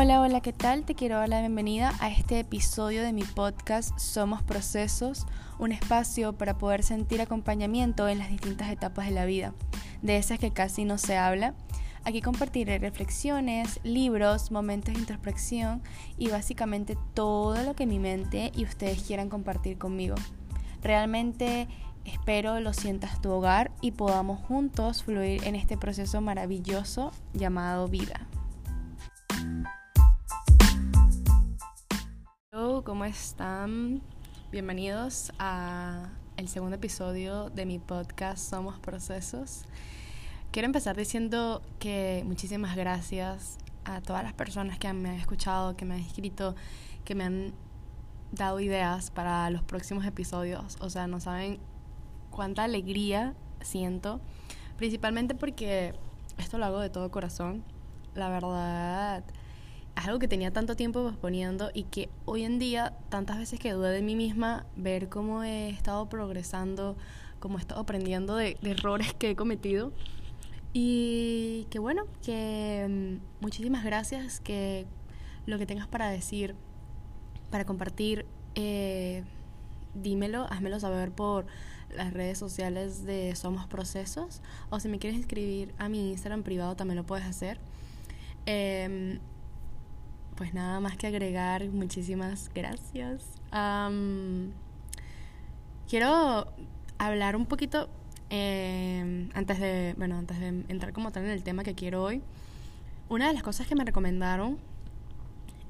[0.00, 0.84] Hola, hola, ¿qué tal?
[0.84, 5.26] Te quiero dar la bienvenida a este episodio de mi podcast Somos Procesos,
[5.58, 9.54] un espacio para poder sentir acompañamiento en las distintas etapas de la vida,
[10.00, 11.56] de esas que casi no se habla.
[12.04, 15.82] Aquí compartiré reflexiones, libros, momentos de introspección
[16.16, 20.14] y básicamente todo lo que mi mente y ustedes quieran compartir conmigo.
[20.80, 21.66] Realmente
[22.04, 28.27] espero lo sientas tu hogar y podamos juntos fluir en este proceso maravilloso llamado vida.
[32.88, 34.00] ¿Cómo están?
[34.50, 39.64] Bienvenidos a el segundo episodio de mi podcast Somos Procesos.
[40.52, 45.84] Quiero empezar diciendo que muchísimas gracias a todas las personas que me han escuchado, que
[45.84, 46.56] me han escrito,
[47.04, 47.52] que me han
[48.32, 50.78] dado ideas para los próximos episodios.
[50.80, 51.58] O sea, no saben
[52.30, 54.18] cuánta alegría siento,
[54.78, 55.94] principalmente porque
[56.38, 57.64] esto lo hago de todo corazón.
[58.14, 59.24] La verdad,
[60.04, 63.90] algo que tenía tanto tiempo posponiendo y que hoy en día, tantas veces que dudé
[63.90, 66.96] de mí misma, ver cómo he estado progresando,
[67.40, 69.92] cómo he estado aprendiendo de, errores que he cometido.
[70.72, 74.86] Y que bueno, que mm, muchísimas gracias, que
[75.46, 76.54] lo que tengas para decir,
[77.50, 79.24] para compartir, eh,
[79.94, 81.46] dímelo, házmelo saber por
[81.96, 86.76] las redes sociales de Somos Procesos o si me quieres escribir a mi Instagram privado
[86.76, 87.58] también lo puedes hacer.
[88.44, 89.18] Eh,
[90.38, 93.24] pues nada más que agregar, muchísimas gracias.
[95.88, 96.46] quiero
[96.96, 97.88] hablar un poquito
[98.30, 102.22] em, antes de, bueno, antes de entrar como tal en el tema que quiero hoy.
[103.08, 104.58] Una de las cosas que me recomendaron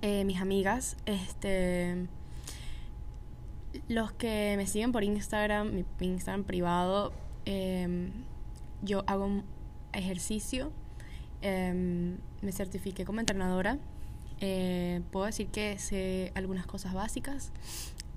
[0.03, 2.07] eh, mis amigas, este,
[3.89, 7.15] los que me siguen por Instagram, mi, Instagram privado,
[7.47, 8.11] em,
[8.83, 9.43] yo hago
[9.95, 10.73] ejercicio,
[11.41, 13.79] em, me certifiqué como entrenadora
[14.41, 17.53] eh, puedo decir que sé algunas cosas básicas.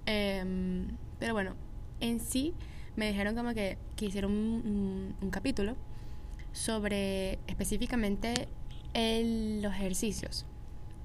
[0.05, 0.87] Em,
[1.19, 1.55] pero bueno,
[1.99, 2.53] en sí
[2.95, 5.75] me dijeron como que, que hicieron un, un, capítulo
[6.51, 8.47] sobre específicamente
[8.93, 10.45] los ejercicios.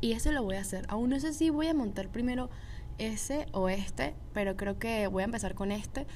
[0.00, 0.86] Y eso lo voy a hacer.
[0.88, 2.50] Aún no sé si voy a montar primero
[2.98, 6.06] ese o este, pero creo que voy a empezar con este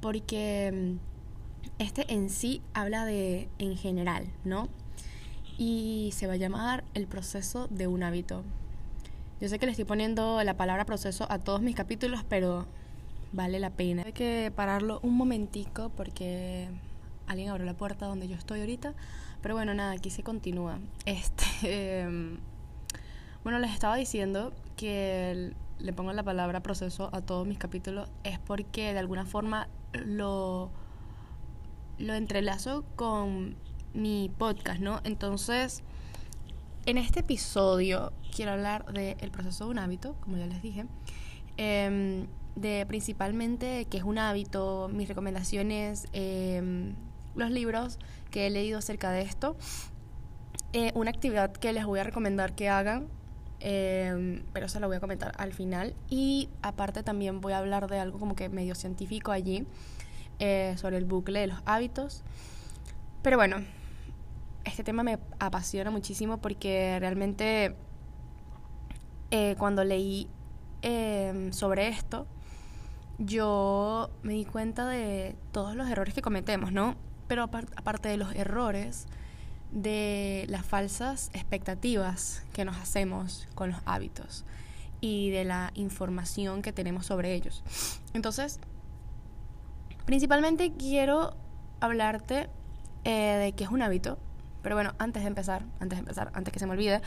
[0.00, 0.98] porque em,
[1.78, 4.68] este en sí habla de en general, ¿no?
[5.60, 8.44] y se va a llamar el proceso de un hábito.
[9.40, 12.66] Yo sé que le estoy poniendo la palabra proceso a todos mis capítulos, pero
[13.32, 14.02] vale la pena.
[14.04, 16.68] Hay que pararlo un momentico porque
[17.26, 18.92] alguien abrió la puerta donde yo estoy ahorita.
[19.40, 20.78] Pero bueno, nada, aquí se continúa.
[21.06, 22.38] Este, em,
[23.42, 28.38] bueno, les estaba diciendo que le pongo la palabra proceso a todos mis capítulos es
[28.38, 30.70] porque de alguna forma lo,
[31.96, 33.56] lo entrelazo con
[33.94, 35.00] mi podcast, ¿no?
[35.04, 35.82] Entonces,
[36.86, 40.86] en este episodio quiero hablar del proceso de un hábito, como ya les dije,
[41.56, 42.26] em,
[42.56, 46.94] de principalmente qué es un hábito, mis recomendaciones, em,
[47.34, 47.98] los libros
[48.30, 49.56] que he leído acerca de esto,
[50.72, 53.08] eh, una actividad que les voy a recomendar que hagan,
[53.60, 57.88] em, pero eso lo voy a comentar al final, y aparte también voy a hablar
[57.88, 59.66] de algo como que medio científico allí,
[60.38, 62.22] eh, sobre el bucle de los hábitos.
[63.22, 63.58] Pero bueno,
[64.64, 67.76] este tema me apasiona muchísimo porque realmente
[69.30, 70.28] eh, cuando leí
[70.82, 72.26] em, sobre esto,
[73.18, 76.96] yo me di cuenta de todos los errores que cometemos, ¿no?
[77.28, 79.06] Pero aparte de los errores,
[79.70, 84.44] de las falsas expectativas que nos hacemos con los hábitos
[85.00, 87.62] y de la información que tenemos sobre ellos.
[88.14, 88.58] Entonces,
[90.06, 91.36] principalmente quiero
[91.80, 92.48] hablarte
[93.04, 94.18] eh, de qué es un hábito,
[94.62, 97.00] pero bueno, antes de empezar, antes de empezar, antes que se me olvide,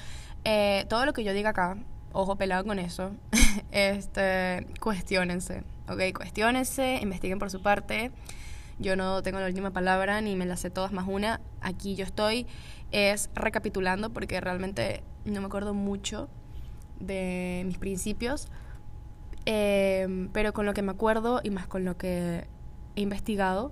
[0.44, 1.78] eh, todo lo que yo diga acá,
[2.12, 3.12] ojo pelado con eso,
[3.72, 6.16] este, cuestionense, ¿ok?
[6.16, 8.12] Cuestionense, investiguen por su parte.
[8.80, 11.42] Yo no tengo la última palabra ni me la sé todas más una.
[11.62, 12.48] Aquí yo estoy
[12.92, 16.30] es recapitulando porque realmente no me acuerdo mucho
[17.00, 18.48] de mis principios,
[19.46, 22.46] eh, pero con lo que me acuerdo y más con lo que
[22.96, 23.72] he investigado,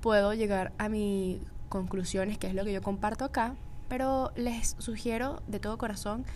[0.00, 3.54] puedo llegar a mi conclusiones, que es lo que yo comparto acá,
[3.88, 6.26] pero les sugiero de todo corazón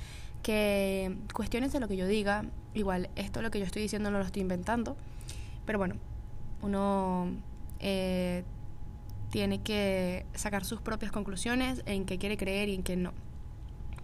[0.43, 4.19] que cuestiones de lo que yo diga, igual esto lo que yo estoy diciendo no
[4.19, 4.97] lo estoy inventando,
[5.67, 5.97] pero bueno,
[6.63, 7.29] uno
[7.81, 8.45] eh,
[9.31, 13.13] tiene que sacar sus propias conclusiones en qué quiere creer y en qué no.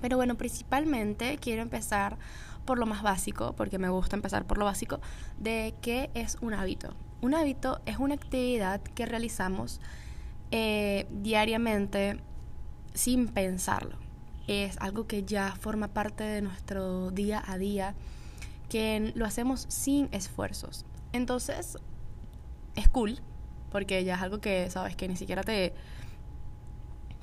[0.00, 2.18] Pero bueno, principalmente quiero empezar
[2.64, 5.00] por lo más básico, porque me gusta empezar por lo básico,
[5.38, 6.94] de qué es un hábito.
[7.20, 9.80] Un hábito es una actividad que realizamos
[10.50, 12.20] eh, diariamente
[12.94, 13.96] sin pensarlo.
[14.46, 17.94] es algo que ya forma parte de nuestro día a día,
[18.68, 20.84] que lo hacemos sin esfuerzos.
[21.12, 21.78] Entonces,
[22.74, 23.20] es cool,
[23.70, 25.72] porque ya es algo que sabes que ni siquiera te,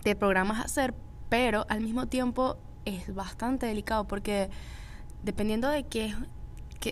[0.04, 0.94] te programas a hacer,
[1.28, 4.50] pero al mismo tiempo es bastante delicado porque
[5.24, 6.16] dependiendo de qué,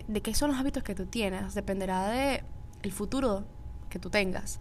[0.06, 2.44] de qué son los hábitos que tú tienes, dependerá de
[2.90, 3.44] futuro
[3.88, 4.60] que tú tengas.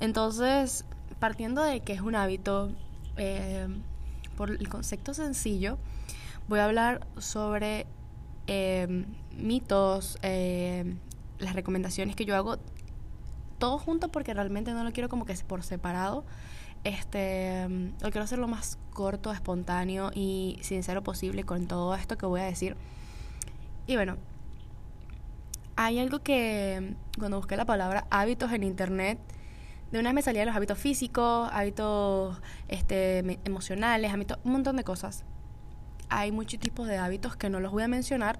[0.00, 0.84] Entonces,
[1.18, 2.70] partiendo de que es un hábito,
[3.16, 3.66] eh,
[4.36, 5.78] por el concepto sencillo,
[6.48, 7.86] voy a hablar sobre
[8.46, 9.04] eh,
[9.36, 10.94] mitos, eh,
[11.38, 12.58] las recomendaciones que yo hago,
[13.58, 16.24] todo junto porque realmente no lo quiero como que por separado.
[16.84, 22.26] Este, lo quiero hacer lo más corto, espontáneo y sincero posible con todo esto que
[22.26, 22.76] voy a decir.
[23.86, 24.16] Y bueno,
[25.76, 29.18] hay algo que cuando busqué la palabra hábitos en internet,
[29.90, 34.84] de una vez me salían los hábitos físicos, hábitos este, emocionales, hábitos, un montón de
[34.84, 35.24] cosas.
[36.10, 38.38] Hay muchos tipos de hábitos que no los voy a mencionar,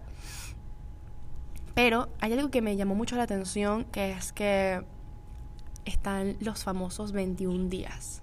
[1.74, 4.84] pero hay algo que me llamó mucho la atención, que es que
[5.84, 8.22] están los famosos 21 días.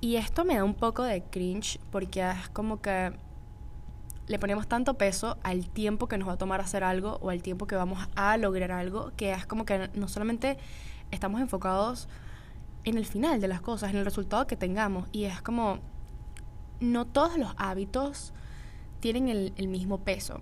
[0.00, 3.12] Y esto me da un poco de cringe porque es como que
[4.26, 7.42] le ponemos tanto peso al tiempo que nos va a tomar hacer algo o al
[7.42, 10.58] tiempo que vamos a lograr algo, que es como que no solamente
[11.10, 12.08] estamos enfocados
[12.84, 15.08] en el final de las cosas, en el resultado que tengamos.
[15.12, 15.78] Y es como,
[16.80, 18.32] no todos los hábitos
[19.00, 20.40] tienen el, mismo peso.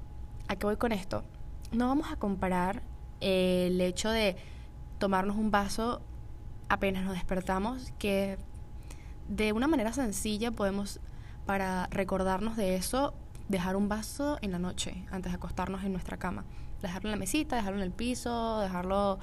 [0.48, 1.24] ¿A qué voy con esto?
[1.72, 2.82] No vamos a comparar
[3.20, 4.36] el hecho de
[4.98, 6.02] tomarnos un vaso
[6.68, 8.38] apenas nos despertamos, que
[9.28, 11.00] de una manera sencilla podemos,
[11.44, 13.14] para recordarnos de eso,
[13.48, 16.44] dejar un vaso en la noche, antes de acostarnos en nuestra cama.
[16.80, 19.18] Dejarlo en la mesita, dejarlo en el piso, dejarlo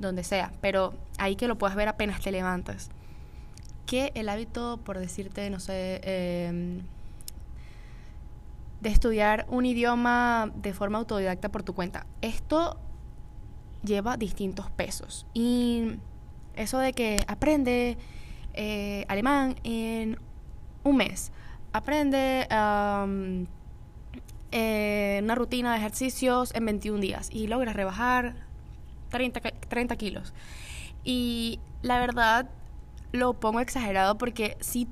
[0.00, 2.90] donde sea, pero ahí que lo puedas ver apenas te levantas.
[3.86, 6.82] Que el hábito, por decirte, no sé, em,
[8.80, 12.06] de estudiar un idioma de forma autodidacta por tu cuenta.
[12.20, 12.78] Esto
[13.82, 15.26] lleva distintos pesos.
[15.34, 15.98] Y
[16.54, 17.96] eso de que aprende
[18.54, 20.18] eh, alemán en
[20.84, 21.32] un mes,
[21.72, 22.46] aprende
[24.50, 28.47] eh, una rutina de ejercicios en 21 días y logras rebajar
[29.08, 30.34] 30, 30 kilos.
[31.04, 32.48] Y la verdad
[33.12, 34.88] lo pongo exagerado porque si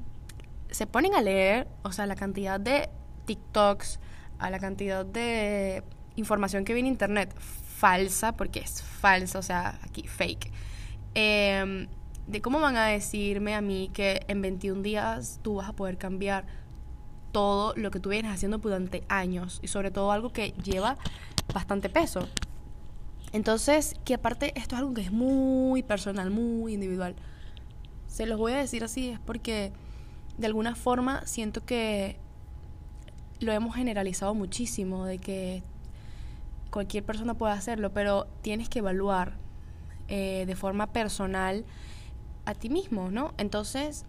[0.70, 2.88] se ponen a leer, o sea, la cantidad de
[3.26, 4.00] TikToks,
[4.38, 5.82] a la cantidad de
[6.16, 10.50] información que viene en internet falsa, porque es falsa, o sea, aquí fake,
[11.14, 11.88] em,
[12.26, 15.96] de cómo van a decirme a mí que en 21 días tú vas a poder
[15.98, 16.44] cambiar
[17.32, 20.96] todo lo que tú vienes haciendo durante años y sobre todo algo que lleva
[21.52, 22.28] bastante peso.
[23.36, 27.14] Entonces, que aparte esto es algo que es muy personal, muy individual.
[28.06, 29.74] Se los voy a decir así, es porque
[30.38, 32.16] de alguna forma siento que
[33.40, 35.62] lo hemos generalizado muchísimo, de que
[36.70, 39.34] cualquier persona puede hacerlo, pero tienes que evaluar
[40.08, 41.66] eh, de forma personal
[42.46, 43.34] a ti mismo, ¿no?
[43.36, 44.06] Entonces,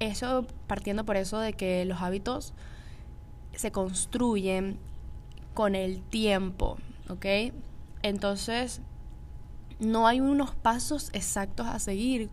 [0.00, 2.54] eso partiendo por eso de que los hábitos
[3.54, 4.80] se construyen
[5.54, 6.78] con el tiempo,
[7.12, 7.54] ¿ok?
[8.02, 8.80] Entonces,
[9.78, 12.30] no hay unos pasos exactos a seguir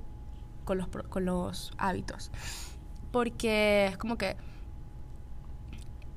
[0.65, 2.31] con los, con los hábitos.
[3.11, 4.37] Porque es como que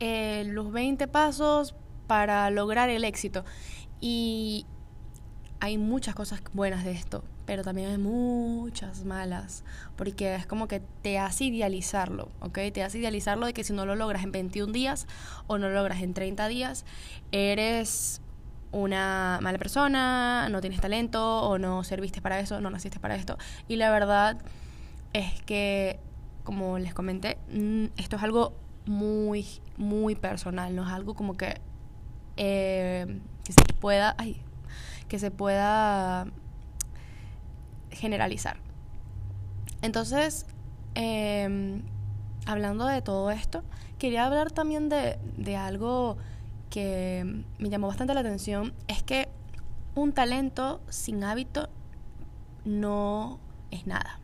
[0.00, 1.74] eh, los 20 pasos
[2.06, 3.44] para lograr el éxito.
[4.00, 4.66] Y
[5.60, 9.62] hay muchas cosas buenas de esto, pero también hay muchas malas,
[9.94, 12.58] porque es como que te hace idealizarlo, ¿ok?
[12.74, 15.06] Te hace idealizarlo de que si no lo logras en 21 días
[15.46, 16.84] o no lo logras en 30 días,
[17.30, 18.20] eres
[18.72, 23.36] una mala persona, no tienes talento o no serviste para eso, no naciste para esto.
[23.68, 24.38] Y la verdad
[25.12, 26.00] es que,
[26.42, 28.54] como les comenté, mm, esto es algo
[28.86, 31.60] muy, muy personal, no es algo como que,
[32.36, 34.40] eh, que se pueda, ay,
[35.08, 36.26] que se pueda
[37.90, 38.56] generalizar.
[39.82, 40.46] Entonces,
[40.94, 41.82] em,
[42.46, 43.62] hablando de todo esto,
[43.98, 46.16] quería hablar también de, de algo
[46.72, 49.28] que me llamó bastante la atención es que
[49.94, 51.68] un talento sin hábito
[52.64, 53.38] no
[53.70, 54.18] es nada.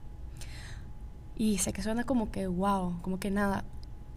[1.37, 3.65] Y sé que suena como que wow, como que nada.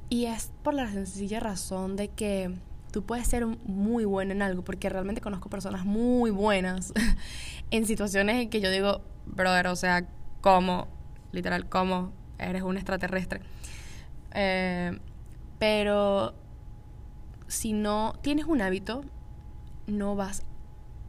[0.08, 2.56] Y es por la sencilla razón de que
[2.94, 6.94] tú puedes ser muy bueno en algo, porque realmente conozco personas muy buenas
[7.72, 10.08] en situaciones en que yo digo, brother, o sea,
[10.40, 10.88] ¿cómo?
[11.34, 12.14] Literal, ¿cómo?
[12.40, 13.42] Eres un extraterrestre.
[14.34, 14.98] Eh,
[15.60, 16.34] pero
[17.52, 19.04] si no tienes un hábito,
[19.86, 20.44] no vas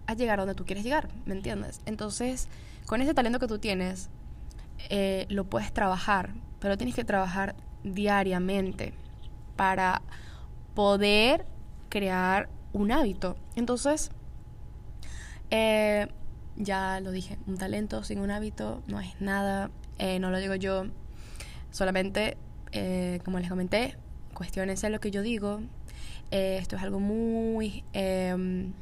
[0.09, 1.81] a llegar donde tú quieres llegar, ¿me entiendes?
[1.87, 2.49] Entonces,
[2.85, 4.11] con ese talento que tú tienes,
[4.91, 8.93] eh, lo puedes trabajar, pero tienes que trabajar diariamente
[9.55, 10.03] para
[10.75, 11.47] poder
[11.89, 13.37] crear un hábito.
[13.55, 14.11] Entonces,
[15.51, 16.09] eh,
[16.57, 20.57] ya lo dije, un talento sin un hábito no es nada, eh, no lo digo
[20.57, 20.87] yo,
[21.71, 22.37] solamente,
[23.25, 23.97] como les comenté,
[24.35, 25.61] cuestiones lo que yo digo,
[26.33, 28.73] esto es algo muy em,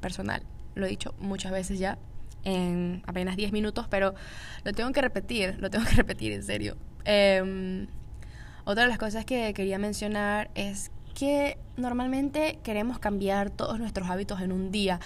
[0.00, 0.42] personal,
[0.74, 1.98] lo he dicho muchas veces ya,
[2.44, 4.14] en apenas 10 minutos, pero
[4.64, 6.76] lo tengo que repetir, lo tengo que repetir en serio.
[7.04, 7.86] Em,
[8.64, 14.40] otra de las cosas que quería mencionar es que normalmente queremos cambiar todos nuestros hábitos
[14.40, 15.00] en un día.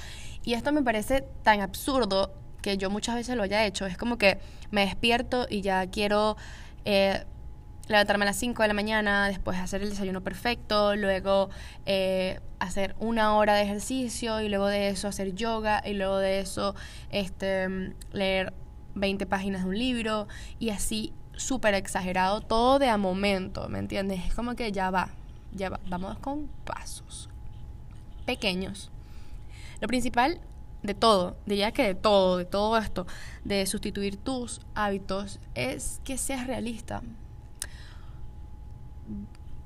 [0.44, 3.86] Y esto me parece tan absurdo que yo muchas veces lo haya hecho.
[3.86, 4.38] Es como que
[4.70, 6.36] me despierto y ya quiero
[6.84, 7.24] eh,
[7.88, 11.50] levantarme a las 5 de la mañana, después hacer el desayuno perfecto, luego
[11.84, 16.40] eh, hacer una hora de ejercicio y luego de eso hacer yoga y luego de
[16.40, 16.74] eso
[17.10, 18.52] este, leer
[18.94, 20.26] 20 páginas de un libro
[20.58, 24.24] y así súper exagerado, todo de a momento, ¿me entiendes?
[24.26, 25.10] Es como que ya va,
[25.52, 27.28] ya va, vamos con pasos
[28.24, 28.90] pequeños.
[29.80, 30.40] Lo principal
[30.82, 33.06] de todo, ya que de todo, de todo esto,
[33.44, 37.02] de sustituir tus hábitos, es que seas realista.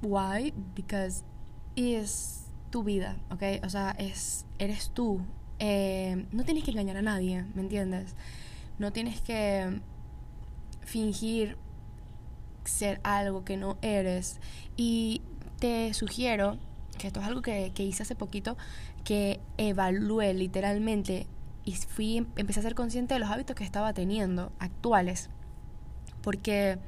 [0.03, 0.53] Why?
[0.75, 1.25] Because
[1.77, 3.65] es tu vida, ¿ok?
[3.65, 5.21] O sea, es, eres tú.
[5.59, 8.15] Eh, no tienes que engañar a nadie, ¿me entiendes?
[8.79, 9.81] No tienes que
[10.83, 11.57] fingir
[12.65, 14.41] ser algo que no eres.
[14.77, 15.23] Y
[15.59, 16.59] te sugiero,
[16.99, 18.57] que esto es algo que, hice hace poquito,
[19.05, 21.27] que evalué literalmente
[21.65, 25.31] y fui, empecé a ser consciente de los hábitos que estaba teniendo actuales.
[26.23, 26.79] Porque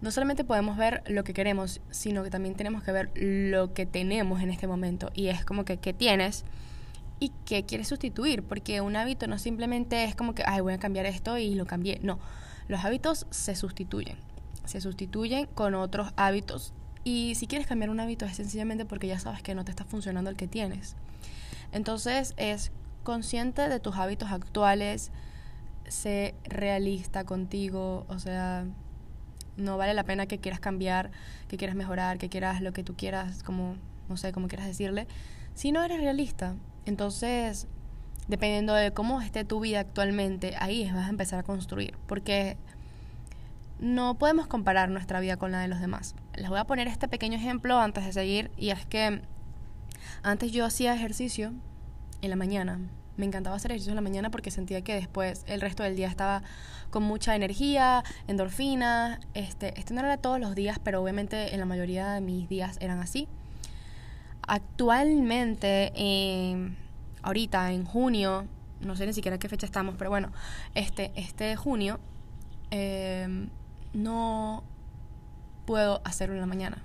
[0.00, 3.86] no solamente podemos ver lo que queremos, sino que también tenemos que ver lo que
[3.86, 5.10] tenemos en este momento.
[5.14, 6.44] Y es como que qué tienes
[7.18, 8.42] y qué quieres sustituir.
[8.42, 11.66] Porque un hábito no simplemente es como que, ay, voy a cambiar esto y lo
[11.66, 11.98] cambié.
[12.02, 12.18] No,
[12.68, 14.16] los hábitos se sustituyen.
[14.66, 16.74] Se sustituyen con otros hábitos.
[17.02, 19.84] Y si quieres cambiar un hábito es sencillamente porque ya sabes que no te está
[19.84, 20.96] funcionando el que tienes.
[21.72, 22.72] Entonces es
[23.02, 25.12] consciente de tus hábitos actuales,
[25.88, 28.66] sé realista contigo, o sea,
[29.56, 31.10] no vale la pena que quieras cambiar,
[31.48, 33.76] que quieras mejorar, que quieras lo que tú quieras, como,
[34.08, 35.06] no sé, como quieras decirle,
[35.54, 36.54] si no eres realista.
[36.84, 37.66] Entonces,
[38.28, 42.56] dependiendo de cómo esté tu vida actualmente, ahí vas a empezar a construir, porque
[43.78, 46.14] no podemos comparar nuestra vida con la de los demás.
[46.34, 49.22] Les voy a poner este pequeño ejemplo antes de seguir, y es que
[50.22, 51.52] antes yo hacía ejercicio
[52.22, 52.78] en la mañana,
[53.16, 56.08] me encantaba hacer ejercicio en la mañana porque sentía que después el resto del día
[56.08, 56.42] estaba
[56.90, 59.20] con mucha energía, endorfina.
[59.34, 62.76] Este, este no era todos los días, pero obviamente en la mayoría de mis días
[62.80, 63.28] eran así.
[64.46, 65.92] Actualmente,
[67.22, 68.46] ahorita en junio,
[68.80, 70.30] no sé ni siquiera qué fecha estamos, pero bueno,
[70.74, 71.98] este, este junio
[72.70, 73.48] em,
[73.92, 74.62] no
[75.64, 76.82] puedo hacerlo en la mañana.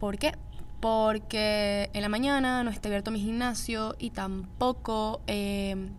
[0.00, 0.34] ¿Por qué?
[0.80, 5.90] Porque en la mañana no está abierto mi gimnasio y tampoco em,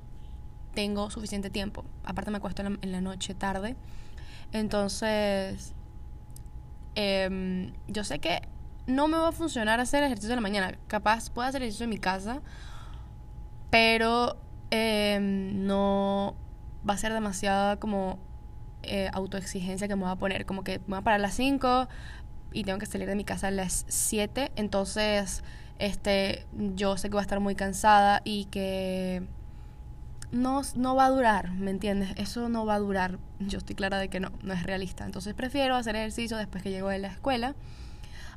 [0.74, 1.84] tengo suficiente tiempo.
[2.03, 3.75] Aparte me acuesto en la, noche tarde.
[4.51, 5.74] Entonces,
[6.96, 8.41] em, yo sé que
[8.86, 10.77] no me va a funcionar hacer ejercicio en la mañana.
[10.88, 12.41] Capaz puedo hacer ejercicio en mi casa,
[13.69, 14.38] pero
[14.72, 16.36] em, no
[16.88, 18.19] va a ser demasiada como
[18.84, 20.46] eh, autoexigencia que me voy a poner.
[20.46, 21.89] Como que me voy a parar a las 5,
[22.58, 25.44] y tengo que salir de mi casa a las 7, entonces
[25.78, 29.22] este yo sé que voy a estar muy cansada y que
[30.32, 32.10] no, no va a durar, ¿me entiendes?
[32.18, 33.20] Eso no va a durar.
[33.40, 35.06] Yo estoy clara de que no, no es realista.
[35.06, 37.56] Entonces prefiero hacer ejercicio después que llego de la escuela,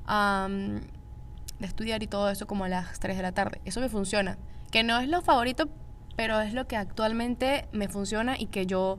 [0.06, 3.60] de estudiar y todo eso como a las 3 de la tarde.
[3.64, 4.36] Eso me funciona.
[4.70, 5.68] Que no es lo favorito,
[6.14, 8.98] pero es lo que actualmente me funciona y que yo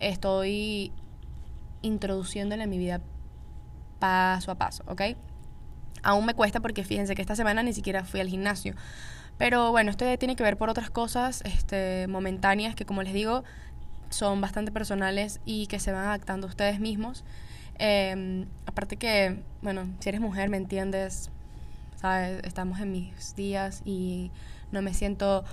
[0.00, 0.92] estoy
[1.82, 3.00] introduciéndole en mi vida
[4.00, 5.02] paso a paso, ¿ok?
[6.02, 8.74] Aún me cuesta porque fíjense que esta semana ni siquiera fui al gimnasio.
[9.38, 13.44] Pero bueno, esto tiene que ver por otras cosas este, momentáneas que como les digo
[14.10, 17.24] son bastante personales y que se van adaptando ustedes mismos.
[17.78, 21.30] Em, aparte que, bueno, si eres mujer me entiendes,
[21.96, 22.42] ¿sabes?
[22.44, 24.30] Estamos en mis días y
[24.72, 25.44] no me siento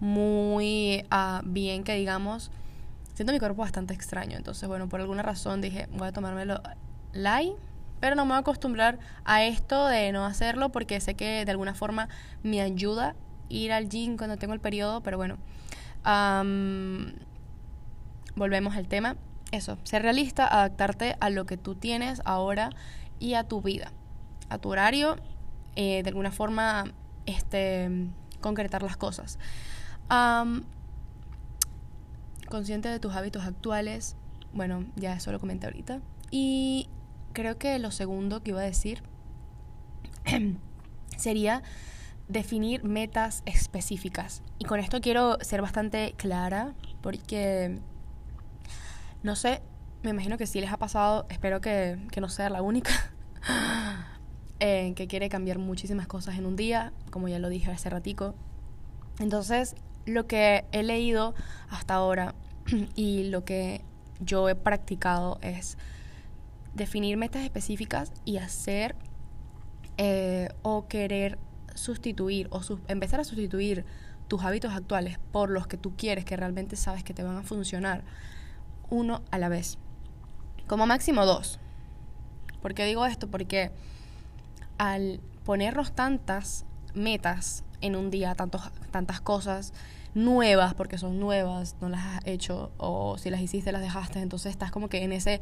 [0.00, 2.50] muy ah, bien que digamos.
[3.14, 4.36] Siento mi cuerpo bastante extraño.
[4.36, 6.62] Entonces, bueno, por alguna razón dije, voy a tomármelo
[7.12, 7.54] light
[8.00, 11.50] pero no me voy a acostumbrar a esto de no hacerlo porque sé que de
[11.50, 12.08] alguna forma
[12.42, 13.14] me ayuda
[13.48, 15.38] ir al gym cuando tengo el periodo, pero bueno.
[18.36, 19.16] volvemos al tema.
[19.50, 22.70] Eso, ser realista, adaptarte a lo que tú tienes ahora
[23.18, 23.92] y a tu vida,
[24.50, 25.16] a tu horario,
[25.74, 26.92] eh, de alguna forma
[27.24, 29.38] este, concretar las cosas.
[32.48, 34.16] consciente de tus hábitos actuales,
[34.52, 36.00] bueno, ya eso lo comenté ahorita.
[36.30, 36.88] Y
[37.38, 39.00] creo que lo segundo que iba a decir
[41.16, 41.62] sería
[42.26, 44.42] definir metas específicas.
[44.58, 47.78] Y con esto quiero ser bastante clara porque,
[49.22, 49.62] no sé,
[50.02, 52.90] me imagino que sí les ha pasado, espero que, no sea la única,
[54.58, 58.34] eh, que quiere cambiar muchísimas cosas en un día, como ya lo dije hace ratico.
[59.20, 59.76] Entonces,
[60.06, 61.36] lo que he leído
[61.70, 62.34] hasta ahora
[62.96, 63.82] y lo que
[64.18, 65.78] yo he practicado es
[66.78, 68.96] definir metas específicas y hacer
[69.98, 71.38] eh, o querer
[71.74, 73.84] sustituir o empezar a sustituir
[74.28, 77.42] tus hábitos actuales por los que tú quieres, que realmente sabes que te van a
[77.42, 78.04] funcionar,
[78.90, 79.78] uno a la vez.
[80.66, 81.58] Como máximo dos.
[82.60, 83.28] ¿Por qué digo esto?
[83.28, 83.70] Porque
[84.76, 89.72] al ponernos tantas metas en un día, tantos, tantas cosas
[90.14, 94.50] nuevas, porque son nuevas, no las has hecho, o si las hiciste, las dejaste, entonces
[94.50, 95.40] estás como que en ese,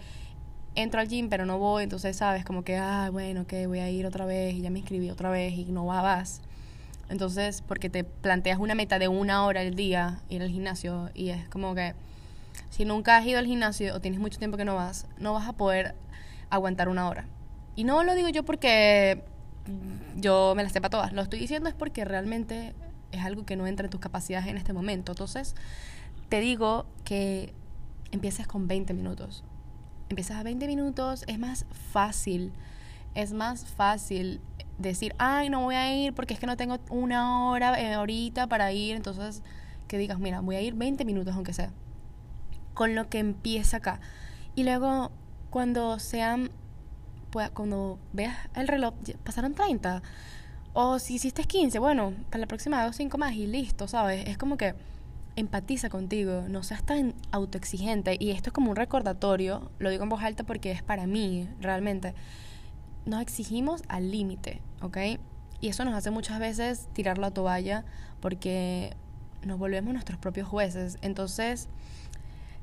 [0.76, 3.90] entro al gym, pero no voy, entonces sabes, como que, ah, bueno, que voy a
[3.90, 6.42] ir otra vez y ya me inscribí otra vez y no vas.
[7.08, 11.30] Entonces, porque te planteas una meta de una hora al día ir al gimnasio y
[11.30, 11.94] es como que
[12.68, 15.48] si nunca has ido al gimnasio o tienes mucho tiempo que no vas, no vas
[15.48, 15.94] a poder
[16.50, 17.26] aguantar una hora.
[17.74, 19.22] Y no lo digo yo porque
[20.16, 22.74] yo me las sepa todas, lo estoy diciendo es porque realmente
[23.12, 25.12] es algo que no entra en tus capacidades en este momento.
[25.12, 25.54] Entonces,
[26.28, 27.52] te digo que
[28.10, 29.44] empieces con 20 minutos
[30.08, 32.52] empiezas a 20 minutos, es más fácil,
[33.14, 34.40] es más fácil
[34.78, 38.46] decir, ay, no voy a ir porque es que no tengo una hora eh, ahorita
[38.46, 39.42] para ir, entonces
[39.88, 41.70] que digas, mira, voy a ir 20 minutos aunque sea,
[42.74, 44.00] con lo que empieza acá.
[44.54, 45.10] Y luego,
[45.50, 46.50] cuando sean,
[47.30, 48.94] pues, cuando veas el reloj,
[49.24, 50.02] pasaron 30,
[50.72, 54.28] o si hiciste 15, bueno, para la próxima hago 5 más y listo, ¿sabes?
[54.28, 54.74] Es como que
[55.36, 58.16] empatiza contigo, no seas tan autoexigente.
[58.18, 61.48] Y esto es como un recordatorio, lo digo en voz alta porque es para mí,
[61.60, 62.14] realmente.
[63.04, 64.96] Nos exigimos al límite, ¿ok?
[65.60, 67.84] Y eso nos hace muchas veces tirar la toalla
[68.20, 68.96] porque
[69.44, 70.98] nos volvemos nuestros propios jueces.
[71.02, 71.68] Entonces,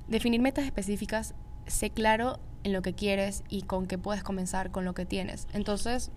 [0.08, 1.34] definir metas específicas,
[1.65, 5.48] sé claro en lo que quieres y con qué puedes comenzar con lo que tienes.
[5.54, 6.12] Entonces,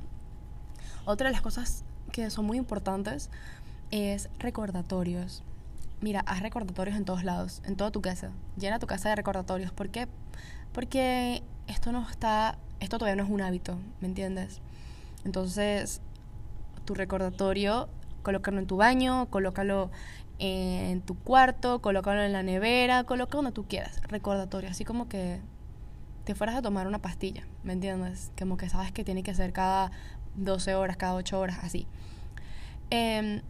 [1.05, 3.31] otra de las cosas que son muy importantes
[3.91, 5.43] es recordatorios.
[6.01, 8.31] Mira, haz recordatorios en todos lados, en toda tu casa.
[8.59, 9.73] Llena tu casa de recordatorios.
[9.73, 10.09] ¿Por qué?
[10.73, 14.61] Porque esto no está, esto todavía no es un hábito, ¿me entiendes?
[15.25, 16.03] Entonces,
[16.85, 17.89] tu recordatorio,
[18.23, 19.91] colócalo en tu baño, colócalo
[20.39, 24.01] en tu cuarto, colócalo en la nevera, colócalo donde tú quieras.
[24.03, 25.41] Recordatorio, así como que
[26.25, 28.33] te fueras a tomar una pastilla, ¿me entiendes?
[28.39, 29.91] Como que sabes que tiene que ser cada
[30.35, 31.87] 12 horas, cada 8 horas, así.
[32.91, 33.41] Em,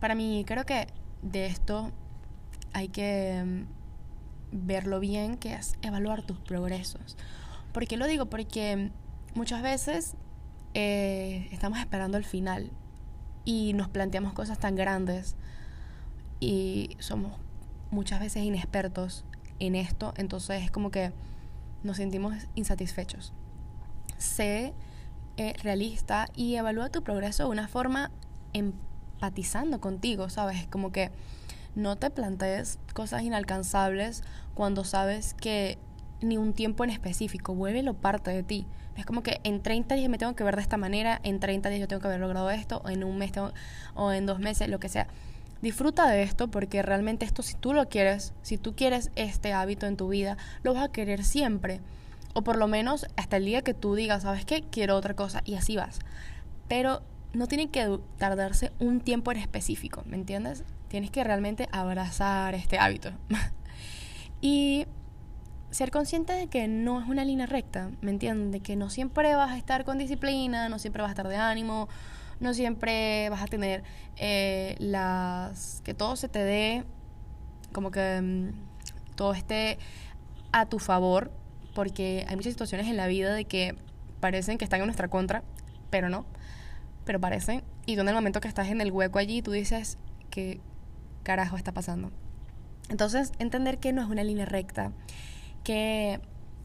[0.00, 0.88] para mí, creo que
[1.22, 1.90] de esto
[2.72, 7.16] hay que mm, verlo bien, que es evaluar tus progresos.
[7.72, 8.26] ¿Por qué lo digo?
[8.26, 8.90] Porque
[9.34, 10.14] muchas veces
[10.74, 12.70] eh, estamos esperando el final
[13.44, 15.36] y nos planteamos cosas tan grandes
[16.40, 17.32] y somos
[17.90, 19.24] muchas veces inexpertos
[19.58, 21.12] en esto, entonces es como que
[21.82, 23.32] nos sentimos insatisfechos.
[24.16, 24.74] Sé
[25.36, 28.10] eh, realista y evalúa tu progreso de una forma
[29.20, 30.66] empatizando contigo, ¿sabes?
[30.68, 31.10] Como que
[31.74, 34.22] no te plantees cosas inalcanzables
[34.54, 35.78] cuando sabes que
[36.22, 38.66] ni un tiempo en específico, vuélvelo parte de ti.
[38.96, 41.68] Es como que en 30 días me tengo que ver de esta manera, en 30
[41.68, 43.32] días yo tengo que haber logrado esto, en un mes
[43.94, 45.06] o en dos meses, lo que sea.
[45.60, 49.86] Disfruta de esto porque realmente esto si tú lo quieres, si tú quieres este hábito
[49.86, 51.80] en tu vida, lo vas a querer siempre.
[52.32, 54.62] O por lo menos hasta el día que tú digas, ¿sabes qué?
[54.62, 55.98] Quiero otra cosa y así vas.
[56.68, 57.02] Pero
[57.32, 60.64] no tiene que tardarse un tiempo en específico, ¿me entiendes?
[60.88, 63.12] Tienes que realmente abrazar este hábito.
[64.40, 64.86] y
[65.70, 68.52] ser consciente de que no es una línea recta, ¿me entiendes?
[68.52, 71.36] De que no siempre vas a estar con disciplina, no siempre vas a estar de
[71.36, 71.88] ánimo,
[72.40, 73.84] no siempre vas a tener
[74.16, 75.82] eh, las...
[75.84, 76.84] que todo se te dé,
[77.72, 79.78] como que mm, todo esté
[80.50, 81.30] a tu favor,
[81.74, 83.76] porque hay muchas situaciones en la vida de que
[84.18, 85.44] parecen que están en nuestra contra,
[85.90, 86.24] pero no
[87.10, 87.64] pero parece.
[87.86, 89.98] Y tú en el momento que estás en el hueco allí, tú dices,
[90.30, 90.60] ¿qué
[91.24, 92.12] carajo está pasando?
[92.88, 94.92] Entonces, entender que no es una línea recta,
[95.64, 96.20] que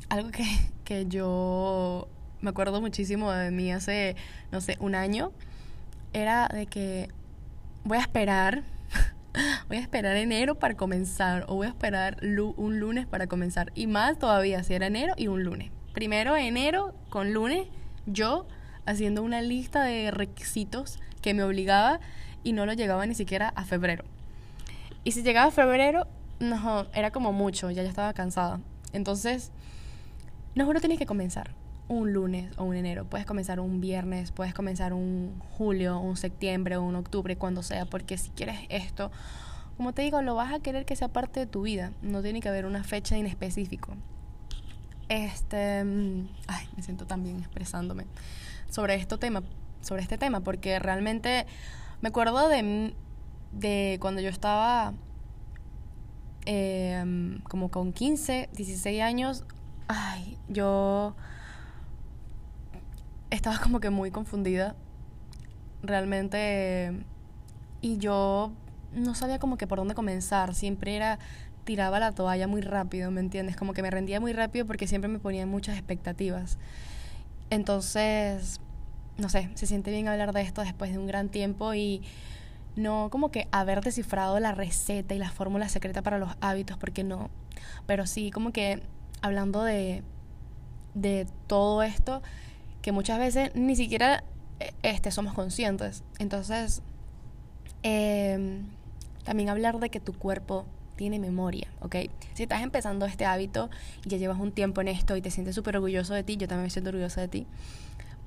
[0.07, 0.45] algo que,
[0.83, 2.07] que yo
[2.41, 4.17] me acuerdo muchísimo de mí hace,
[4.51, 5.31] no sé, un año,
[6.13, 7.09] era de que
[7.83, 8.61] voy a esperar,
[9.67, 13.87] voy a esperar enero para comenzar, o voy a esperar un lunes para comenzar, y
[13.87, 15.71] más todavía si era enero y un lunes.
[15.95, 17.67] Primero enero con lunes,
[18.05, 18.45] yo
[18.85, 21.99] haciendo una lista de requisitos que me obligaba
[22.43, 24.03] y no lo llegaba ni siquiera a febrero.
[25.03, 26.07] Y si llegaba a febrero,
[26.39, 28.59] no, era como mucho, ya ya estaba cansada.
[28.93, 29.51] Entonces,
[30.53, 31.51] no, uno tienes que comenzar.
[31.87, 36.77] un lunes o un enero, puedes comenzar un viernes, puedes comenzar un julio, un septiembre
[36.77, 39.11] o un octubre, cuando sea, porque si quieres esto,
[39.77, 42.41] como te digo, lo vas a querer que sea parte de tu vida, no tiene
[42.41, 43.93] que haber una fecha en específico.
[45.09, 48.05] Este, mm, ay, me siento tan bien expresándome
[48.69, 49.43] sobre este tema,
[49.81, 51.45] sobre este tema, porque realmente
[52.01, 52.93] me acuerdo de,
[53.51, 54.93] de cuando yo estaba
[56.45, 59.43] em, como con 15, 16 años,
[59.87, 61.15] ay, yo
[63.29, 64.75] estaba como que muy confundida,
[65.83, 67.03] realmente,
[67.81, 68.51] y yo
[68.93, 71.19] no sabía como que por dónde comenzar, siempre era
[71.65, 73.57] tiraba la toalla muy rápido, ¿me entiendes?
[73.57, 76.57] Como que me rendía muy rápido porque siempre me ponía muchas expectativas.
[77.49, 78.59] Entonces,
[79.17, 82.01] no sé, se siente bien hablar de esto después de un gran tiempo y
[82.75, 87.03] no como que haber descifrado la receta y la fórmula secreta para los hábitos, porque
[87.03, 87.29] no,
[87.85, 88.81] pero sí como que
[89.21, 90.03] hablando de,
[90.93, 92.21] de todo esto,
[92.81, 94.23] que muchas veces ni siquiera
[94.59, 96.03] eh, este, somos conscientes.
[96.19, 96.81] Entonces,
[97.83, 98.67] em,
[99.23, 101.95] también hablar de que tu cuerpo tiene memoria, ¿ok?
[102.33, 103.69] Si estás empezando este hábito
[104.05, 106.47] y ya llevas un tiempo en esto y te sientes súper orgulloso de ti, yo
[106.47, 107.47] también me siento orgulloso de ti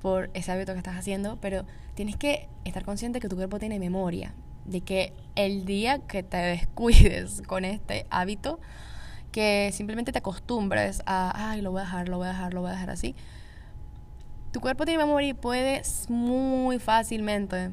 [0.01, 3.79] por ese hábito que estás haciendo, pero tienes que estar consciente que tu cuerpo tiene
[3.79, 4.33] memoria,
[4.65, 8.59] de que el día que te descuides con este hábito,
[9.31, 12.61] que simplemente te acostumbres a, ay, lo voy a dejar, lo voy a dejar, lo
[12.61, 13.15] voy a dejar así,
[14.51, 17.71] tu cuerpo tiene memoria y puedes muy fácilmente,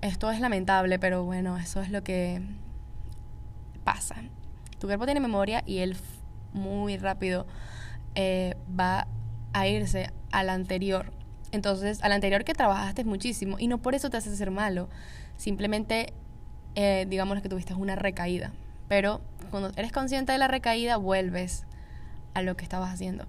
[0.00, 2.42] esto es lamentable, pero bueno, eso es lo que
[3.88, 4.16] pasa.
[4.78, 5.96] Tu cuerpo tiene memoria y él
[6.52, 7.46] muy rápido
[8.14, 9.08] eh, va
[9.54, 11.10] a irse al anterior.
[11.52, 14.90] Entonces, al anterior que trabajaste muchísimo y no por eso te hace ser malo.
[15.38, 16.12] Simplemente,
[16.74, 18.52] eh, digamos que tuviste una recaída.
[18.88, 21.64] Pero cuando eres consciente de la recaída, vuelves
[22.34, 23.24] a lo que estabas haciendo.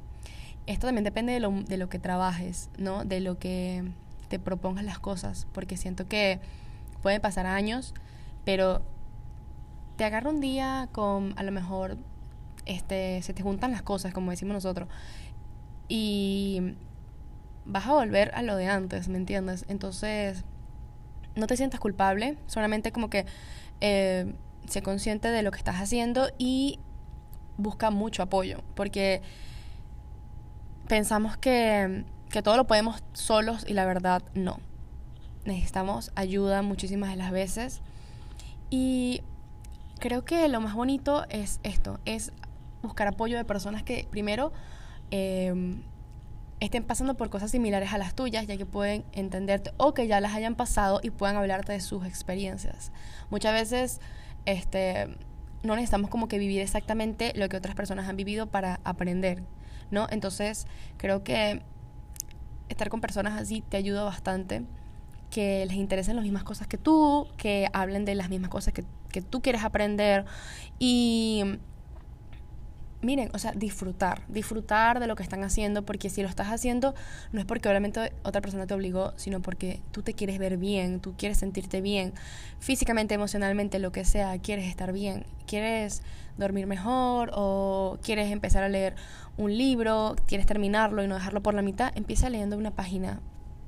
[0.66, 3.06] Esto también depende de lo, de lo que trabajes, ¿no?
[3.06, 3.86] De lo que
[4.28, 5.48] te propongas las cosas.
[5.54, 6.42] Porque siento que
[7.02, 7.94] pueden pasar años,
[8.44, 8.82] pero
[10.00, 11.98] te agarra un día con a lo mejor
[12.66, 14.88] este se te juntan las cosas como decimos nosotros
[15.90, 16.78] y
[17.66, 19.66] vas a volver a lo de antes, ¿me entiendes?
[19.68, 20.46] Entonces,
[21.36, 23.26] no te sientas culpable, solamente como que
[23.82, 24.34] eh,
[24.70, 26.80] sé consciente de lo que estás haciendo y
[27.58, 29.22] busca mucho apoyo, porque
[30.88, 34.60] pensamos que, que todo lo podemos solos y la verdad no.
[35.44, 37.82] Necesitamos ayuda muchísimas de las veces
[38.70, 39.24] y
[40.00, 42.32] creo que lo más bonito es esto, es
[42.82, 44.52] buscar apoyo de personas que primero
[45.12, 45.84] em,
[46.60, 50.20] estén pasando por cosas similares a las tuyas, ya que pueden entenderte o que ya
[50.20, 52.92] las hayan pasado y puedan hablarte de sus experiencias.
[53.30, 54.02] Muchas veces
[54.46, 55.08] este,
[55.64, 59.44] no necesitamos como que vivir exactamente lo que otras personas han vivido para aprender,
[59.92, 60.08] ¿no?
[60.10, 61.62] Entonces creo que
[62.70, 64.64] estar con personas así te ayuda bastante
[65.30, 68.84] que les interesen las mismas cosas que tú, que hablen de las mismas cosas que,
[69.12, 70.26] que tú quieres aprender
[70.80, 71.44] y
[73.02, 76.94] miren, o sea, disfrutar, disfrutar de lo que están haciendo, porque si lo estás haciendo
[77.32, 81.00] no es porque obviamente otra persona te obligó, sino porque tú te quieres ver bien,
[81.00, 82.14] tú quieres sentirte bien,
[82.60, 86.02] físicamente, emocionalmente, lo que sea, quieres estar bien, quieres
[86.38, 88.96] dormir mejor o quieres empezar a leer
[89.38, 93.22] un libro, quieres terminarlo y no dejarlo por la mitad, empieza leyendo una página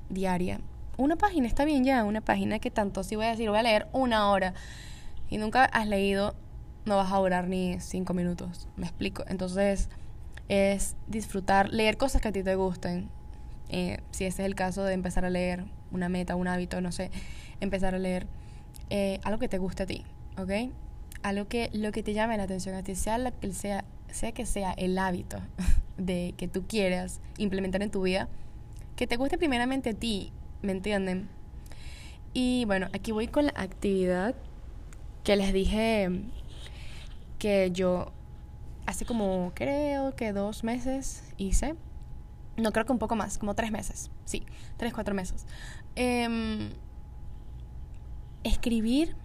[0.09, 0.59] diaria.
[1.01, 3.63] Una página está bien ya, una página que tanto si voy a decir, voy a
[3.63, 4.53] leer una hora
[5.31, 6.35] y nunca has leído
[6.85, 9.23] no vas a durar ni cinco minutos, me explico.
[9.27, 9.89] Entonces
[10.47, 13.09] es disfrutar, leer cosas que a ti te gusten.
[13.69, 16.91] Eh, si ese es el caso de empezar a leer una meta, un hábito, no
[16.91, 17.09] sé,
[17.61, 18.27] empezar a leer
[18.91, 20.05] eh, algo que te guste a ti,
[20.37, 20.71] ¿ok?
[21.23, 24.33] Algo que lo que te llame la atención a ti, sea, la que sea, sea
[24.33, 25.39] que sea el hábito
[25.97, 28.29] de que tú quieras implementar en tu vida,
[28.95, 30.31] que te guste primeramente a ti,
[30.61, 31.29] ¿me entienden?
[32.33, 34.35] Y bueno, aquí voy con la actividad
[35.23, 36.09] que les dije
[37.39, 38.11] que yo
[38.85, 41.75] hace como creo que dos meses hice.
[42.57, 44.11] No creo que un poco más, como tres meses.
[44.25, 44.45] Sí,
[44.77, 45.45] tres, cuatro meses.
[45.95, 46.71] Em,
[48.43, 49.15] escribir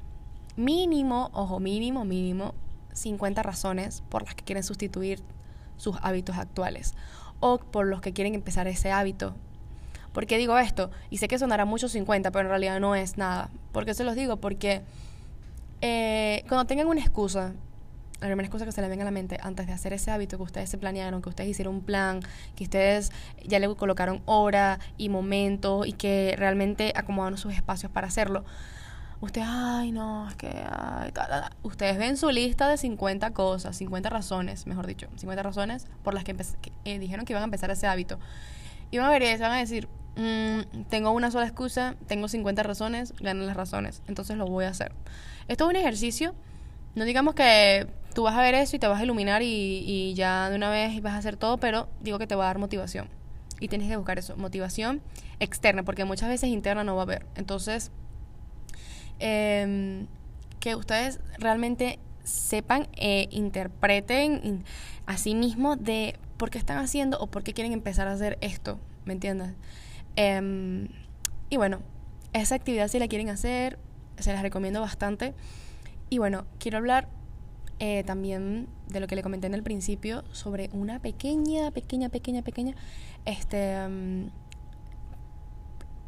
[0.57, 2.55] mínimo, ojo, mínimo, mínimo,
[2.93, 5.23] 50 razones por las que quieren sustituir
[5.77, 6.95] sus hábitos actuales
[7.41, 9.35] o por los que quieren empezar ese hábito.
[10.17, 10.91] ¿Por qué digo esto?
[11.11, 13.51] Y sé que sonará mucho 50, pero en realidad no es nada.
[13.73, 14.39] ¿Por qué se los digo?
[14.39, 14.81] Porque
[15.83, 17.53] eh, cuando tengan una excusa
[18.23, 20.39] la primera cosa que se le venga a la mente antes de hacer ese hábito
[20.39, 22.21] que ustedes se planearon, que ustedes hicieron un plan,
[22.55, 23.13] que ustedes
[23.45, 28.47] ya le colocaron hora y momento y que realmente acomodaron sus espacios para hacerlo.
[29.21, 31.13] ustedes, ay, no, es que, ay,
[31.63, 36.25] ustedes ven su lista de 50 cosas, 50 razones, mejor dicho, 50 razones por las
[36.25, 36.35] que,
[36.87, 38.19] eh, dijeron que iban a empezar ese hábito.
[38.91, 42.63] Y van a ver y van a decir, mm, tengo una sola excusa, tengo 50
[42.63, 44.93] razones, ganan las razones, entonces lo voy a hacer.
[45.49, 46.35] Esto es un ejercicio,
[46.95, 50.15] no digamos que tú vas a ver eso y te vas a iluminar y, y
[50.15, 52.59] ya de una vez vas a hacer todo, pero digo que te va a dar
[52.59, 53.09] motivación.
[53.59, 55.01] Y tienes que buscar eso, motivación
[55.41, 57.27] externa, porque muchas veces interna no va a haber.
[57.37, 57.91] Entonces,
[59.19, 60.07] Em,
[60.61, 64.65] que ustedes realmente sepan e interpreten
[65.07, 68.37] a sí mismos de por qué están haciendo o por qué quieren empezar a hacer
[68.41, 69.55] esto, ¿me entiendes?
[70.17, 70.89] Em,
[71.51, 71.81] y bueno,
[72.33, 73.79] esa actividad si la quieren hacer,
[74.19, 75.35] se las recomiendo bastante.
[76.11, 77.09] Y bueno, quiero hablar
[77.79, 82.43] eh, también de lo que le comenté en el principio sobre una pequeña, pequeña, pequeña,
[82.43, 82.75] pequeña
[83.27, 84.31] este, em,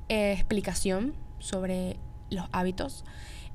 [0.09, 1.99] explicación sobre
[2.31, 3.05] los hábitos.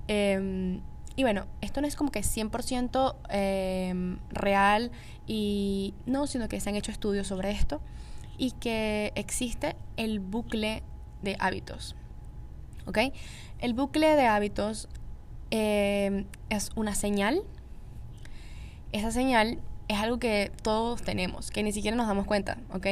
[0.08, 0.82] Em,
[1.16, 4.92] y bueno, esto no es como que 100% em, real
[5.28, 7.82] y no, sino que se han hecho estudios sobre esto
[8.38, 10.84] y que existe el bucle
[11.22, 11.96] de hábitos.
[12.86, 13.00] ¿Ok?
[13.60, 14.90] El bucle de hábitos
[15.52, 17.44] em, es una señal.
[18.92, 22.88] Esa señal es algo que todos tenemos, que ni siquiera nos damos cuenta, ¿ok?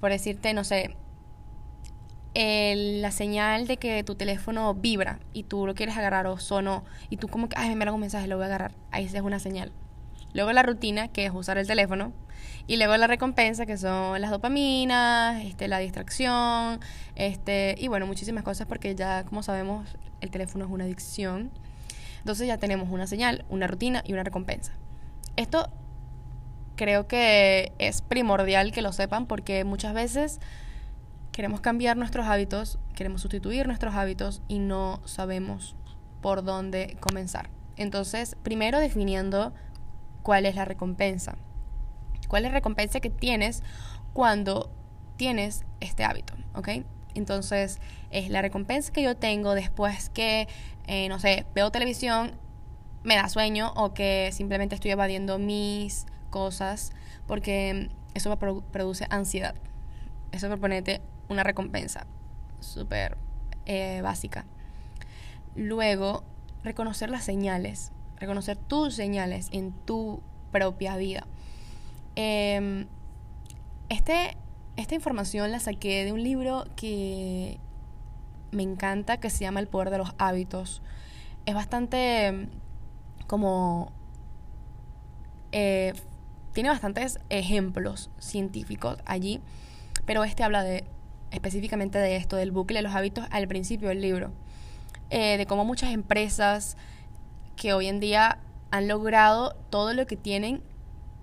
[0.00, 0.96] Por decirte, no sé,
[2.34, 7.16] la señal de que tu teléfono vibra y tú lo quieres agarrar o sonó y
[7.16, 8.72] tú como que, ay, me enviaron un mensaje, lo voy a agarrar.
[8.90, 9.72] Ahí es una señal.
[10.32, 12.12] Luego la rutina, que es usar el teléfono.
[12.66, 16.80] Y luego la recompensa, que son las dopaminas, este, la distracción,
[17.14, 21.50] este, y bueno, muchísimas cosas porque ya, como sabemos, el teléfono es una adicción.
[22.18, 24.72] Entonces ya tenemos una señal, una rutina y una recompensa.
[25.36, 25.68] Esto
[26.76, 30.40] creo que es primordial que lo sepan porque muchas veces
[31.32, 35.76] queremos cambiar nuestros hábitos, queremos sustituir nuestros hábitos y no sabemos
[36.22, 37.50] por dónde comenzar.
[37.76, 39.52] Entonces, primero definiendo
[40.22, 41.36] cuál es la recompensa.
[42.34, 43.62] ¿Cuál es la recompensa que tienes
[44.12, 44.68] cuando
[45.16, 46.34] tienes este hábito?
[47.14, 47.78] Entonces,
[48.10, 50.48] es la recompensa que yo tengo después que,
[50.88, 52.32] eh, no sé, veo televisión,
[53.04, 56.90] me da sueño o que simplemente estoy evadiendo mis cosas
[57.28, 59.54] porque eso me produce ansiedad.
[60.32, 62.04] Eso me ponete una recompensa
[62.58, 63.16] súper
[63.64, 64.44] eh, básica.
[65.54, 66.24] Luego,
[66.64, 70.20] reconocer las señales, reconocer tus señales en tu
[70.50, 71.28] propia vida.
[72.16, 72.86] Em,
[73.88, 74.36] este,
[74.76, 77.58] esta información la saqué de un libro que
[78.50, 80.82] me encanta, que se llama El poder de los hábitos.
[81.46, 82.48] Es bastante
[83.26, 83.92] como...
[85.52, 85.92] Eh,
[86.52, 89.40] tiene bastantes ejemplos científicos allí,
[90.06, 90.84] pero este habla de
[91.32, 94.30] específicamente de esto, del bucle de los hábitos al principio del libro,
[95.10, 96.76] eh, de cómo muchas empresas
[97.56, 98.38] que hoy en día
[98.70, 100.62] han logrado todo lo que tienen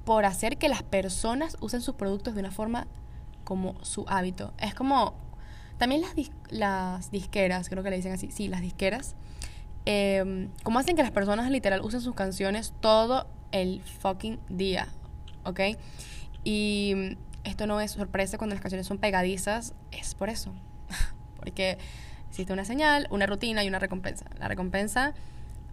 [0.05, 2.87] por hacer que las personas usen sus productos de una forma
[3.43, 4.53] como su hábito.
[4.57, 5.15] Es como,
[5.77, 6.13] también las,
[6.49, 9.15] las disqueras, creo que le dicen así, sí, las disqueras,
[9.85, 14.87] eh, cómo hacen que las personas literal usen sus canciones todo el fucking día,
[15.43, 15.59] ¿ok?
[16.43, 20.53] Y esto no es sorpresa cuando las canciones son pegadizas, es por eso.
[21.37, 21.77] Porque
[22.29, 24.25] existe una señal, una rutina y una recompensa.
[24.39, 25.13] La recompensa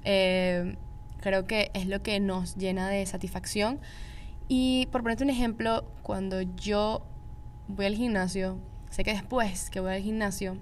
[0.05, 0.77] eh,
[1.21, 3.81] creo que es lo que nos llena de satisfacción.
[4.49, 7.03] Y por ponerte un ejemplo, cuando yo
[7.69, 8.59] voy al gimnasio,
[8.91, 10.57] sé que después que voy al gimnasio,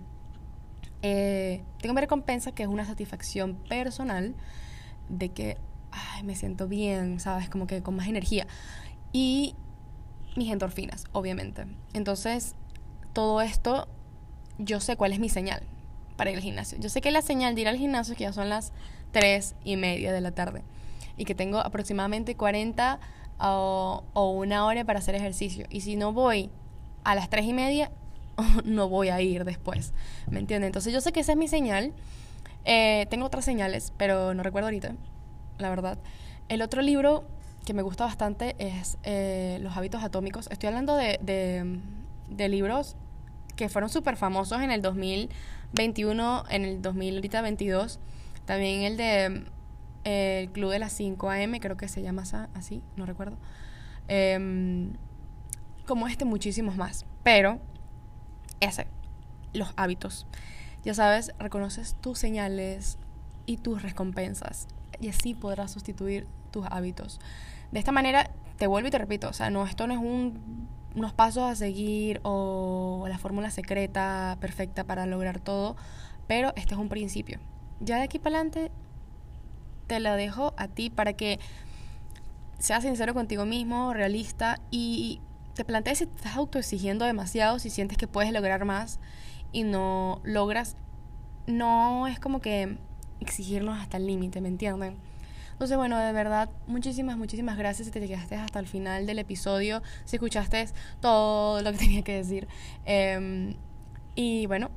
[1.03, 4.35] eh, tengo mi recompensa que es una satisfacción personal
[5.09, 5.57] de que
[5.93, 7.49] ay, me siento bien, ¿sabes?
[7.49, 8.47] Como que con más energía.
[9.13, 9.55] Y
[10.37, 11.67] mis endorfinas, obviamente.
[11.93, 12.55] Entonces,
[13.13, 13.89] todo esto,
[14.59, 15.63] yo sé cuál es mi señal
[16.17, 16.79] para ir al gimnasio.
[16.79, 18.73] Yo sé que la señal de ir al gimnasio es que ya son las
[19.13, 20.63] 3 y media de la tarde
[21.17, 23.01] y que tengo aproximadamente 40
[23.39, 25.67] o, una hora para hacer ejercicio.
[25.71, 26.51] Y si no voy
[27.05, 27.91] a las 3 y media,
[28.65, 29.93] no voy a ir después.
[30.31, 30.69] ¿Me entienden?
[30.69, 31.93] Entonces yo sé que esa es mi señal.
[32.65, 34.95] Eh, tengo otras señales, pero no recuerdo ahorita,
[35.59, 35.99] la verdad.
[36.49, 37.25] El otro libro
[37.65, 40.49] que me gusta bastante es eh, Los hábitos atómicos.
[40.51, 41.19] Estoy hablando de,
[42.29, 42.97] de, libros
[43.57, 47.99] que fueron súper famosos en el 2021, en el 2022.
[48.45, 49.45] También el de
[50.07, 52.23] El Club de las 5 AM, creo que se llama
[52.55, 53.37] así, no recuerdo.
[54.07, 54.93] Em,
[55.85, 57.05] como este, muchísimos más.
[57.25, 57.59] Pero,
[58.61, 58.87] ese,
[59.53, 60.29] los hábitos.
[60.85, 62.99] Ya sabes, reconoces tus señales
[63.47, 64.69] y tus recompensas.
[65.01, 67.19] Y así podrás sustituir tus hábitos.
[67.73, 70.69] De esta manera, te vuelvo y te repito, o sea, no, esto no es un,
[70.95, 75.75] unos pasos a seguir o la fórmula secreta perfecta para lograr todo,
[76.29, 77.41] pero este es un principio.
[77.81, 78.71] ya de aquí para adelante
[79.87, 81.39] te lo dejo a ti para que
[82.59, 85.21] seas sincero contigo mismo, realista y
[85.55, 88.99] te plantees si te estás autoexigiendo demasiado, si sientes que puedes lograr más
[89.53, 90.77] y no logras,
[91.47, 92.79] no es como que
[93.21, 94.97] exigirnos hasta el límite, ¿me entienden?
[95.53, 99.83] Entonces, bueno, de verdad, muchísimas, muchísimas gracias si te llegaste hasta el final del episodio,
[100.05, 100.67] si escuchaste
[101.01, 102.47] todo lo que tenía que decir.
[102.85, 103.55] Em,
[104.15, 104.71] y bueno,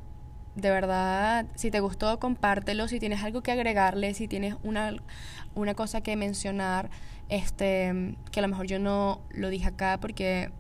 [0.56, 2.88] de verdad, si te gustó, compártelo.
[2.88, 4.94] Si tienes algo que agregarle, si tienes una,
[5.56, 6.90] una cosa que mencionar,
[7.30, 10.52] este, que a lo mejor yo no lo dije acá porque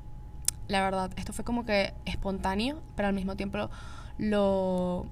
[0.69, 3.69] la verdad, esto fue como que espontáneo, pero al mismo tiempo
[4.17, 5.08] lo,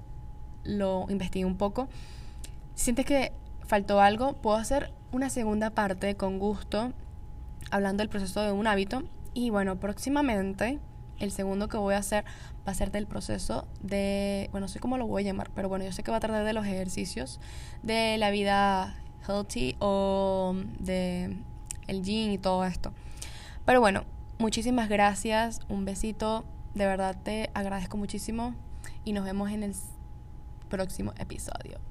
[0.64, 1.88] lo investigué un poco.
[2.74, 3.32] Si sientes que
[3.66, 6.92] faltó algo, puedo hacer una segunda parte con gusto,
[7.72, 9.02] hablando del proceso de un hábito.
[9.34, 10.78] Y bueno, próximamente
[11.18, 12.24] el segundo que voy a hacer
[12.66, 15.68] va a ser del proceso de, bueno, no sé cómo lo voy a llamar, pero
[15.68, 17.40] bueno, yo sé que va a tratar de los ejercicios
[17.82, 18.94] de la vida
[19.26, 21.36] healthy o de
[21.86, 22.92] el gym y todo esto.
[23.64, 24.04] Pero bueno,
[24.38, 28.54] muchísimas gracias, un besito, de verdad te agradezco muchísimo
[29.04, 29.74] y nos vemos en el
[30.68, 31.87] próximo episodio.